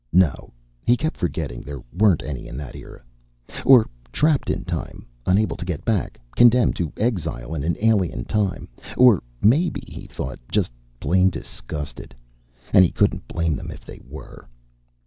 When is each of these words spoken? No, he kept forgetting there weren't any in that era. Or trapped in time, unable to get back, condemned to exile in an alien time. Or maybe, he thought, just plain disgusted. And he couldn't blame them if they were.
No, 0.13 0.51
he 0.83 0.97
kept 0.97 1.15
forgetting 1.15 1.61
there 1.61 1.83
weren't 1.95 2.23
any 2.23 2.47
in 2.47 2.57
that 2.57 2.75
era. 2.75 3.03
Or 3.63 3.85
trapped 4.11 4.49
in 4.49 4.65
time, 4.65 5.05
unable 5.27 5.55
to 5.57 5.63
get 5.63 5.85
back, 5.85 6.19
condemned 6.35 6.75
to 6.77 6.91
exile 6.97 7.53
in 7.53 7.63
an 7.63 7.77
alien 7.79 8.25
time. 8.25 8.67
Or 8.97 9.21
maybe, 9.43 9.83
he 9.87 10.07
thought, 10.07 10.39
just 10.51 10.71
plain 10.99 11.29
disgusted. 11.29 12.15
And 12.73 12.83
he 12.83 12.89
couldn't 12.89 13.27
blame 13.27 13.55
them 13.55 13.69
if 13.69 13.85
they 13.85 14.01
were. 14.09 14.47